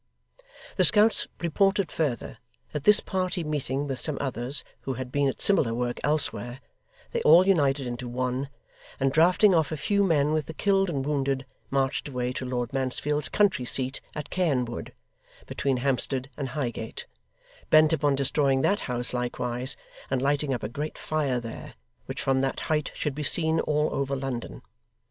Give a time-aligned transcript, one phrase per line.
[0.77, 2.39] The scouts reported further,
[2.71, 6.59] that this party meeting with some others who had been at similar work elsewhere,
[7.11, 8.49] they all united into one,
[8.99, 12.73] and drafting off a few men with the killed and wounded, marched away to Lord
[12.73, 14.91] Mansfield's country seat at Caen Wood,
[15.45, 17.05] between Hampstead and Highgate;
[17.69, 19.77] bent upon destroying that house likewise,
[20.09, 21.75] and lighting up a great fire there,
[22.07, 24.63] which from that height should be seen all over London.